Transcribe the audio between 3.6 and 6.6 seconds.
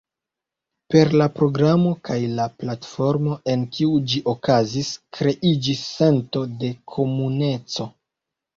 kiu ĝi okazis, kreiĝis sento